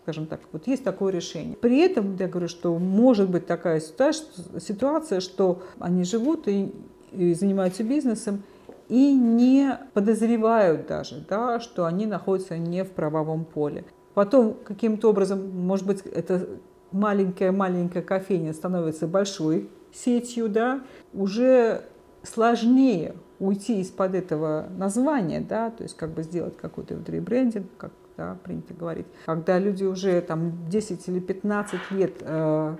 [0.00, 1.56] скажем так, вот есть такое решение.
[1.56, 6.72] При этом, я говорю, что может быть такая ситуация, что они живут и,
[7.12, 8.42] и занимаются бизнесом,
[8.88, 13.84] и не подозревают даже, да, что они находятся не в правовом поле.
[14.14, 16.46] Потом каким-то образом, может быть, эта
[16.92, 21.84] маленькая-маленькая кофейня становится большой сетью, да, уже
[22.22, 27.92] сложнее уйти из-под этого названия, да, то есть как бы сделать какой-то вот ребрендинг, как
[28.16, 29.06] да, принято говорить.
[29.26, 32.76] Когда люди уже там 10 или 15 лет э,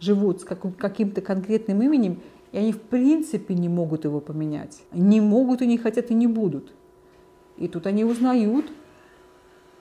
[0.00, 2.20] живут с каким-то конкретным именем,
[2.52, 4.82] и они в принципе не могут его поменять.
[4.92, 6.72] Не могут и не хотят и не будут.
[7.58, 8.66] И тут они узнают,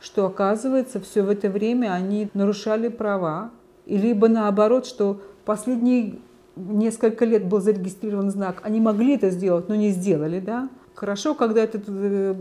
[0.01, 3.51] что оказывается все в это время они нарушали права,
[3.85, 6.19] и либо наоборот, что последние
[6.57, 10.69] несколько лет был зарегистрирован знак, они могли это сделать, но не сделали, да.
[10.95, 12.33] Хорошо, когда этот, э,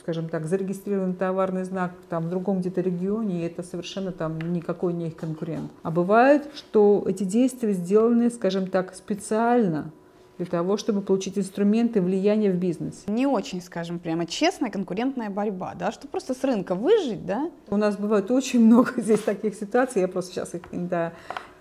[0.00, 4.92] скажем так, зарегистрированный товарный знак там, в другом где-то регионе, и это совершенно там никакой
[4.92, 5.70] не их конкурент.
[5.82, 9.90] А бывает, что эти действия сделаны, скажем так, специально
[10.38, 13.00] для того, чтобы получить инструменты влияния в бизнесе.
[13.08, 17.50] Не очень, скажем, прямо честная конкурентная борьба, да, что просто с рынка выжить, да?
[17.68, 21.12] У нас бывает очень много здесь таких ситуаций, я просто сейчас их да,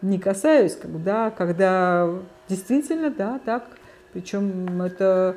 [0.01, 2.09] не касаюсь, когда, когда
[2.47, 3.67] действительно, да, так,
[4.13, 5.35] причем это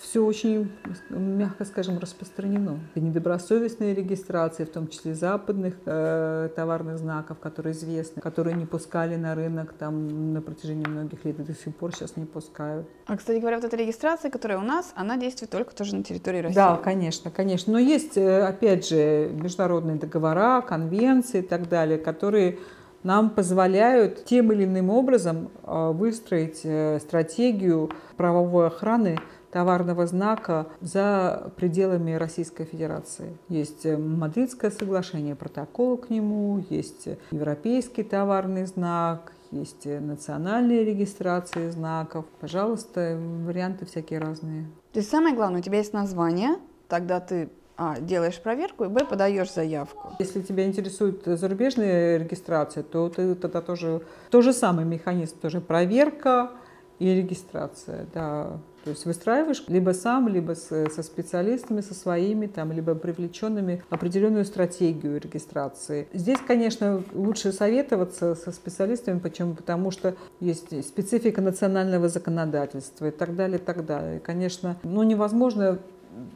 [0.00, 0.70] все очень,
[1.10, 2.80] мягко скажем, распространено.
[2.94, 9.16] И недобросовестные регистрации, в том числе западных э, товарных знаков, которые известны, которые не пускали
[9.16, 12.86] на рынок там на протяжении многих лет и до сих пор сейчас не пускают.
[13.06, 16.40] А, кстати говоря, вот эта регистрация, которая у нас, она действует только тоже на территории
[16.40, 16.56] России.
[16.56, 17.72] Да, конечно, конечно.
[17.72, 22.58] Но есть, э, опять же, международные договора, конвенции и так далее, которые
[23.02, 29.18] нам позволяют тем или иным образом э, выстроить э, стратегию правовой охраны
[29.56, 33.38] товарного знака за пределами Российской Федерации.
[33.48, 42.26] Есть э, Мадридское соглашение, протокол к нему, есть европейский товарный знак, есть национальные регистрации знаков.
[42.38, 44.66] Пожалуйста, варианты всякие разные.
[44.92, 49.06] То есть самое главное, у тебя есть название, тогда ты а, делаешь проверку, и б,
[49.06, 50.12] подаешь заявку.
[50.18, 56.50] Если тебя интересует зарубежная регистрация, то ты тогда тоже то же самый механизм, тоже проверка
[56.98, 58.60] и регистрация, да.
[58.86, 64.44] То есть выстраиваешь либо сам, либо с, со специалистами, со своими, там, либо привлеченными определенную
[64.44, 66.06] стратегию регистрации.
[66.12, 69.54] Здесь, конечно, лучше советоваться со специалистами, почему?
[69.54, 74.18] Потому что есть специфика национального законодательства и так далее, и так далее.
[74.18, 75.80] И, конечно, ну, невозможно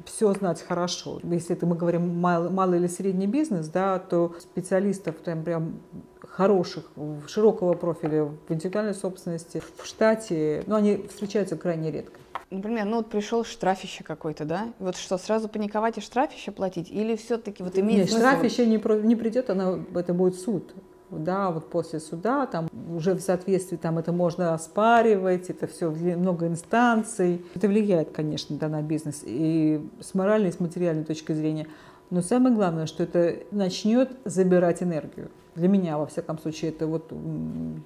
[0.05, 1.21] все знать хорошо.
[1.23, 5.81] Если это мы говорим малый, малый или средний бизнес, да, то специалистов там прям
[6.41, 6.85] хороших,
[7.29, 12.19] широкого профиля в индивидуальной собственности в штате, ну, они встречаются крайне редко.
[12.51, 14.73] Например, ну вот пришел штрафище какой-то, да?
[14.79, 16.91] Вот что, сразу паниковать и штрафище платить?
[16.91, 20.73] Или все-таки вот имеет Нет, штрафище не, не придет, она, это будет суд.
[21.11, 26.47] Да, вот после суда, там уже в соответствии, там это можно оспаривать, это все много
[26.47, 27.45] инстанций.
[27.55, 31.67] Это влияет, конечно, да, на бизнес и с моральной, и с материальной точки зрения.
[32.09, 35.31] Но самое главное, что это начнет забирать энергию.
[35.57, 37.13] Для меня, во всяком случае, это вот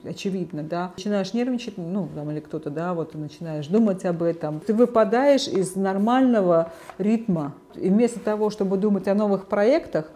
[0.05, 0.93] очевидно, да.
[0.97, 4.61] Начинаешь нервничать, ну, там, или кто-то, да, вот, начинаешь думать об этом.
[4.61, 7.55] Ты выпадаешь из нормального ритма.
[7.75, 10.11] И вместо того, чтобы думать о новых проектах,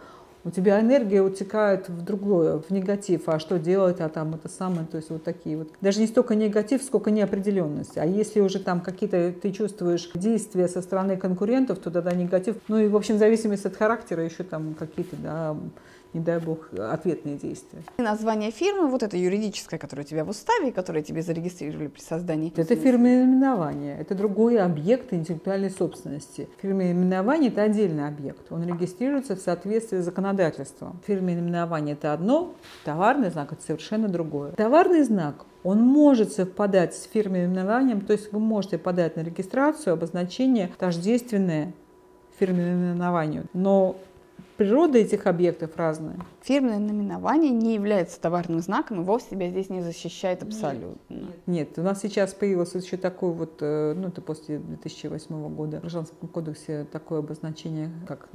[0.45, 4.87] у тебя энергия утекает в другое, в негатив, а что делать, а там это самое,
[4.87, 5.69] то есть вот такие вот.
[5.81, 7.97] Даже не столько негатив, сколько неопределенность.
[7.97, 12.55] А если уже там какие-то ты чувствуешь действия со стороны конкурентов, то тогда негатив.
[12.69, 15.57] Ну и, в общем, в зависимости от характера еще там какие-то, да,
[16.13, 17.81] не дай бог, ответные действия.
[17.97, 22.01] И название фирмы, вот это юридическое, которое у тебя в уставе, которое тебе зарегистрировали при
[22.01, 22.51] создании.
[22.55, 26.47] Это фирменное именование, это другой объект интеллектуальной собственности.
[26.61, 30.99] Фирменное именование– это отдельный объект, он регистрируется в соответствии с законодательством.
[31.05, 32.53] Фирменное именование– это одно,
[32.85, 34.51] товарный знак– это совершенно другое.
[34.53, 39.93] Товарный знак он может совпадать с фирменным именованием, то есть вы можете подать на регистрацию
[39.93, 41.73] обозначение тождественное
[42.39, 43.97] фирменному именованию, но
[44.59, 46.17] природа этих объектов разная.
[46.41, 50.97] Фирменное наименование не является товарным знаком и вовсе себя здесь не защищает абсолютно.
[51.07, 51.79] Нет, нет.
[51.79, 56.27] у нас сейчас появилось еще такое вот, э, ну это после 2008 года в Гражданском
[56.27, 58.27] кодексе такое обозначение, как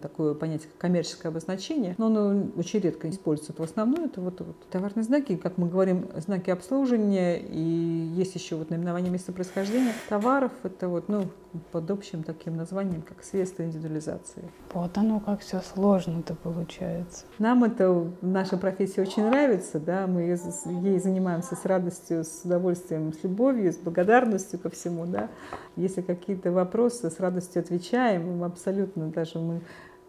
[0.00, 3.52] такое понятие, как коммерческое обозначение, но оно очень редко используется.
[3.52, 8.56] В основном это вот, вот товарные знаки, как мы говорим, знаки обслуживания, и есть еще
[8.56, 11.26] вот наименование места происхождения товаров, это вот, ну,
[11.72, 14.44] под общим таким названием, как средство индивидуализации.
[14.72, 17.24] Вот оно как все сложно-то получается.
[17.38, 23.22] Нам это, наша профессия очень нравится, да, мы ей занимаемся с радостью, с удовольствием, с
[23.22, 25.28] любовью, с благодарностью ко всему, да.
[25.76, 29.60] Если какие-то вопросы, с радостью отвечаем, абсолютно даже мы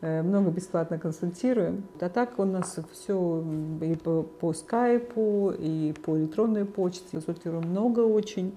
[0.01, 1.83] э, много бесплатно консультируем.
[1.99, 3.43] А так у нас все
[3.81, 7.05] и по, по скайпу, и по электронной почте.
[7.11, 8.55] Консультируем много очень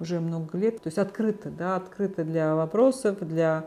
[0.00, 0.76] уже много лет.
[0.82, 3.66] То есть открыто, да, открыто для вопросов, для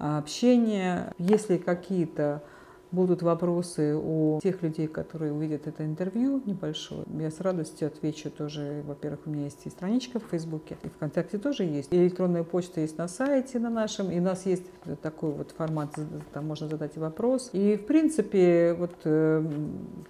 [0.00, 1.12] а, общения.
[1.18, 2.42] Если какие-то
[2.92, 8.82] будут вопросы у тех людей, которые увидят это интервью небольшое, я с радостью отвечу тоже.
[8.86, 11.92] Во-первых, у меня есть и страничка в Фейсбуке, и ВКонтакте тоже есть.
[11.92, 14.64] И электронная почта есть на сайте на нашем, и у нас есть
[15.02, 15.94] такой вот формат,
[16.32, 17.50] там можно задать вопрос.
[17.52, 19.42] И, в принципе, вот, э,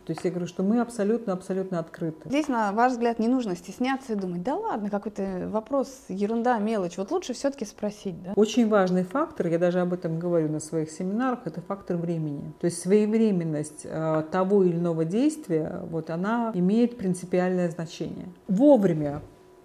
[0.04, 2.28] то есть я говорю, что мы абсолютно-абсолютно открыты.
[2.28, 6.96] Здесь, на ваш взгляд, не нужно стесняться и думать, да ладно, какой-то вопрос, ерунда, мелочь.
[6.96, 8.32] Вот лучше все-таки спросить, да?
[8.36, 12.52] Очень важный фактор, я даже об этом говорю на своих семинарах, это фактор времени.
[12.60, 18.28] То есть своевременность э, того или иного действия, вот она имеет принципиальное значение.
[18.48, 19.20] Вовремя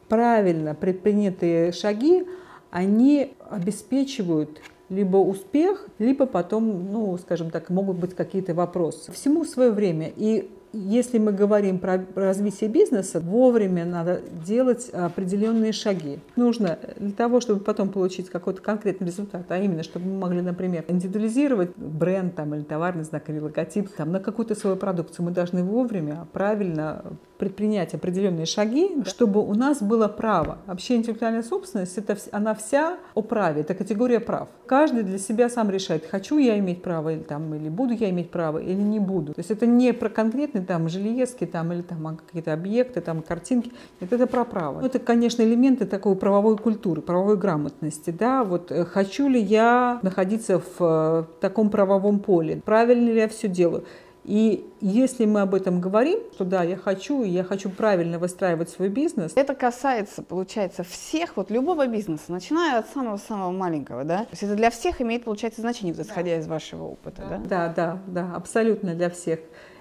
[0.10, 2.26] правильно предпринятые шаги,
[2.72, 9.12] они обеспечивают либо успех, либо потом, ну, скажем так, могут быть какие-то вопросы.
[9.12, 10.12] Всему свое время.
[10.16, 16.20] И если мы говорим про развитие бизнеса, вовремя надо делать определенные шаги.
[16.36, 20.84] Нужно для того, чтобы потом получить какой-то конкретный результат, а именно, чтобы мы могли, например,
[20.88, 25.64] индивидуализировать бренд там, или товарный знак, или логотип там, на какую-то свою продукцию, мы должны
[25.64, 27.04] вовремя, правильно
[27.38, 29.06] предпринять определенные шаги, да.
[29.06, 30.60] чтобы у нас было право.
[30.66, 34.48] Вообще интеллектуальная собственность, это, она вся о праве, это категория прав.
[34.66, 38.32] Каждый для себя сам решает, хочу я иметь право или, там, или буду я иметь
[38.32, 39.34] право или не буду.
[39.34, 43.72] То есть это не про конкретный там железки там, или там какие-то объекты, там картинки.
[44.02, 44.82] Нет, это про право.
[44.82, 48.10] Ну, это, конечно, элементы такой правовой культуры, правовой грамотности.
[48.10, 48.44] Да?
[48.44, 52.62] Вот, э, хочу ли я находиться в э, таком правовом поле?
[52.66, 53.86] Правильно ли я все делаю?
[54.26, 58.90] И если мы об этом говорим, что да, я хочу, я хочу правильно выстраивать свой
[58.90, 59.34] бизнес.
[59.36, 64.20] Это касается, получается, всех, вот любого бизнеса, начиная от самого-самого маленького, да?
[64.20, 66.40] То есть это для всех имеет, получается, значение, исходя да.
[66.40, 67.38] из вашего опыта, да?
[67.38, 69.40] Да, да, да, абсолютно для всех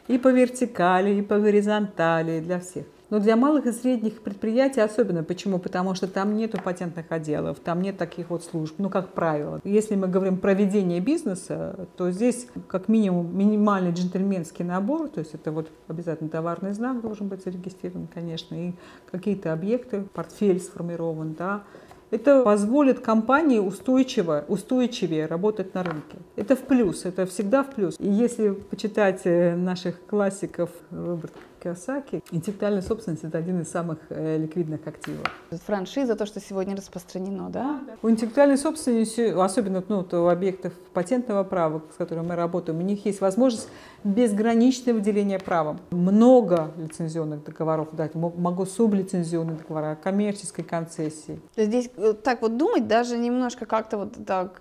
[0.08, 2.84] и по вертикали, и по горизонтали, для всех.
[3.10, 5.22] Но для малых и средних предприятий особенно.
[5.22, 5.58] Почему?
[5.58, 9.60] Потому что там нету патентных отделов, там нет таких вот служб, ну, как правило.
[9.62, 15.34] Если мы говорим про ведение бизнеса, то здесь как минимум минимальный джентльменский набор, то есть
[15.34, 18.72] это вот обязательно товарный знак должен быть зарегистрирован, конечно, и
[19.10, 21.62] какие-то объекты, портфель сформирован, да,
[22.10, 26.18] это позволит компании устойчиво, устойчивее работать на рынке.
[26.36, 27.96] Это в плюс, это всегда в плюс.
[27.98, 34.36] И если почитать э, наших классиков Роберта Киосаки, интеллектуальная собственность– это один из самых э,
[34.36, 35.22] ликвидных активов.
[35.64, 37.80] Франшиза, то, что сегодня распространено, да?
[38.02, 43.06] У интеллектуальной собственности, особенно ну, у объектов патентного права, с которыми мы работаем, у них
[43.06, 43.68] есть возможность
[44.04, 45.80] безграничного выделения правом.
[45.90, 51.40] Много лицензионных договоров дать, могу сублицензионные договора, коммерческой концессии.
[51.56, 54.60] Здесь э, так вот думать даже немножко как-то вот так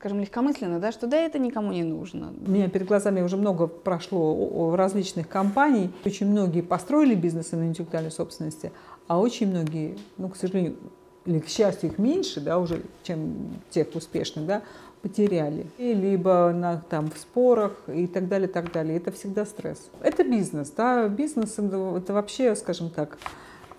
[0.00, 2.32] скажем, легкомысленно, да, что да, это никому не нужно.
[2.46, 5.90] У меня перед глазами уже много прошло различных компаний.
[6.06, 8.72] Очень многие построили бизнесы на интеллектуальной собственности,
[9.08, 10.76] а очень многие, ну, к сожалению,
[11.26, 14.62] или к счастью, их меньше, да, уже, чем тех успешных, да,
[15.02, 15.66] потеряли.
[15.76, 18.96] И либо на, там, в спорах и так далее, так далее.
[18.96, 19.90] Это всегда стресс.
[20.00, 23.18] Это бизнес, да, бизнес это вообще, скажем так,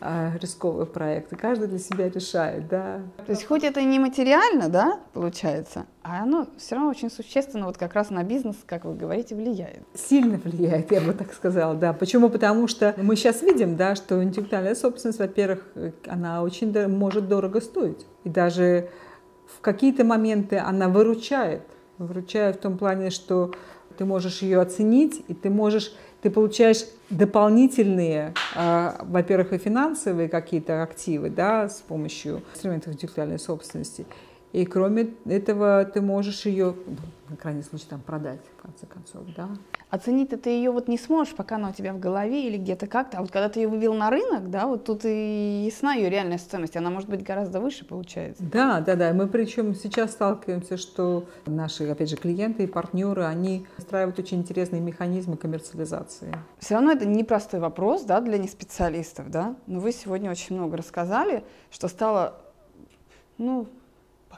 [0.03, 1.35] а, рисковые проекты.
[1.35, 3.01] Каждый для себя решает, да.
[3.25, 7.77] То есть хоть это не материально, да, получается, а оно все равно очень существенно вот
[7.77, 9.83] как раз на бизнес, как вы говорите, влияет.
[9.93, 11.93] Сильно влияет, я бы так сказала, да.
[11.93, 12.29] Почему?
[12.29, 15.63] Потому что мы сейчас видим, да, что интеллектуальная собственность, во-первых,
[16.07, 18.07] она очень может дорого стоить.
[18.23, 18.89] И даже
[19.45, 21.61] в какие-то моменты она выручает.
[21.99, 23.53] Выручает в том плане, что
[23.97, 30.83] ты можешь ее оценить, и ты можешь ты получаешь дополнительные, э, во-первых, и финансовые какие-то
[30.83, 34.05] активы да, с помощью инструментов интеллектуальной собственности.
[34.53, 36.97] И кроме этого ты можешь ее, ну,
[37.29, 39.49] на крайний случай, там, продать, в конце концов, да.
[39.91, 43.17] Оценить ты ее вот не сможешь, пока она у тебя в голове или где-то как-то.
[43.17, 46.37] А вот когда ты ее вывел на рынок, да, вот тут и ясна ее реальная
[46.37, 46.77] стоимость.
[46.77, 48.41] Она может быть гораздо выше, получается.
[48.41, 49.11] Да, да, да.
[49.11, 54.81] Мы причем сейчас сталкиваемся, что наши, опять же, клиенты и партнеры, они устраивают очень интересные
[54.81, 56.33] механизмы коммерциализации.
[56.59, 59.55] Все равно это непростой вопрос, да, для неспециалистов, да.
[59.67, 62.37] Но вы сегодня очень много рассказали, что стало,
[63.37, 63.67] ну,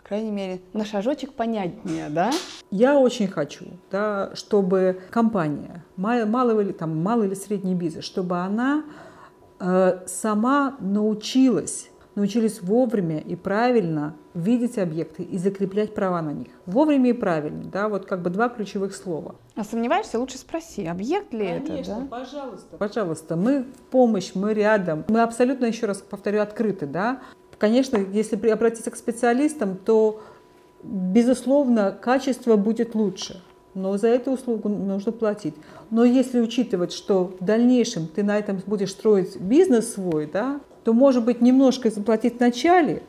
[0.03, 2.31] крайней мере, на шажочек понятнее, да?
[2.71, 8.83] Я очень хочу, да, чтобы компания, малый или, там, малый или средний бизнес, чтобы она
[9.59, 16.47] э, сама научилась научились вовремя и правильно видеть объекты и закреплять права на них.
[16.65, 19.35] Вовремя и правильно, да, вот как бы два ключевых слова.
[19.55, 22.07] А сомневаешься, лучше спроси, объект ли Конечно, это, да?
[22.09, 22.77] пожалуйста.
[22.77, 25.05] Пожалуйста, мы в помощь, мы рядом.
[25.07, 27.21] Мы абсолютно, еще раз повторю, открыты, да.
[27.63, 30.19] Конечно, если обратиться к специалистам, то,
[30.83, 33.41] безусловно, качество будет лучше.
[33.73, 35.55] Но за эту услугу нужно платить.
[35.89, 40.91] Но если учитывать, что в дальнейшем ты на этом будешь строить бизнес свой, да, то,
[40.91, 43.01] может быть, немножко заплатить в начале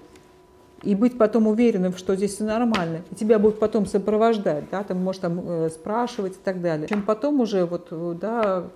[0.85, 5.03] и быть потом уверенным, что здесь все нормально, и тебя будут потом сопровождать, да, там,
[5.03, 6.87] может, там, э, спрашивать и так далее.
[6.87, 7.89] Чем потом уже вот,
[8.21, 8.71] да, а,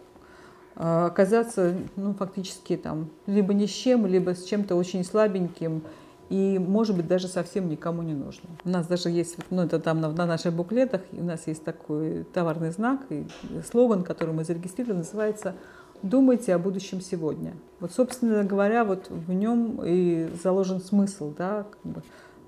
[0.79, 5.83] оказаться ну, фактически там либо ни с чем, либо с чем-то очень слабеньким
[6.31, 8.49] и, может быть, даже совсем никому не нужно.
[8.64, 12.24] У нас даже есть, ну, это там на, на наших буклетах, у нас есть такой
[12.33, 13.26] товарный знак и
[13.68, 15.55] слоган, который мы зарегистрировали, называется
[16.03, 17.55] «Думайте о будущем сегодня».
[17.81, 22.03] Вот, собственно говоря, вот в нем и заложен смысл, да, как бы.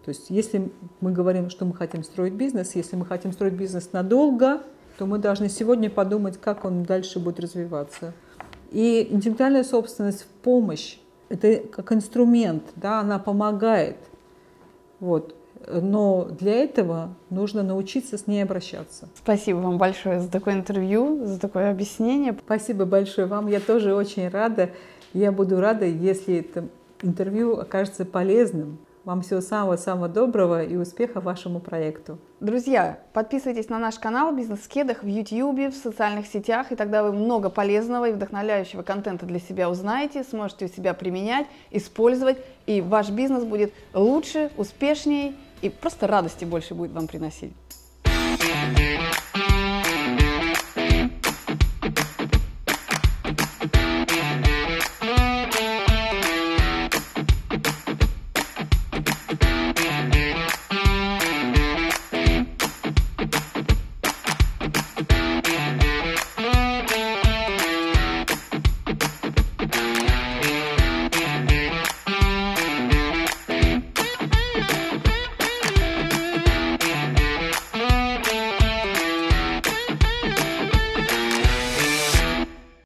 [0.05, 0.71] То есть, если
[1.01, 4.63] мы говорим, что мы хотим строить бизнес, если мы хотим строить бизнес надолго,
[5.01, 8.13] то мы должны сегодня подумать, как он дальше будет развиваться.
[8.71, 10.99] И интеллектуальная собственность в помощь,
[11.31, 13.97] это как инструмент, да, она помогает.
[14.99, 15.35] Вот.
[15.67, 19.09] Но для этого нужно научиться с ней обращаться.
[19.15, 22.37] Спасибо вам большое за такое интервью, за такое объяснение.
[22.45, 23.47] Спасибо большое вам.
[23.47, 24.69] Я тоже очень рада.
[25.15, 26.69] Я буду рада, если это
[27.01, 32.19] интервью окажется полезным вам всего самого-самого доброго и успеха вашему проекту.
[32.41, 37.03] Друзья, подписывайтесь на наш канал «Бизнес в кедах» в YouTube, в социальных сетях, и тогда
[37.03, 42.81] вы много полезного и вдохновляющего контента для себя узнаете, сможете у себя применять, использовать, и
[42.81, 47.53] ваш бизнес будет лучше, успешнее и просто радости больше будет вам приносить.